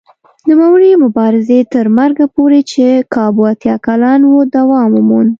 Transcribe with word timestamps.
نوموړي 0.49 0.91
مبارزې 1.03 1.59
تر 1.73 1.85
مرګه 1.97 2.25
پورې 2.35 2.59
چې 2.71 2.85
کابو 3.15 3.41
اتیا 3.51 3.75
کلن 3.85 4.21
و 4.25 4.33
دوام 4.55 4.89
وموند. 4.95 5.29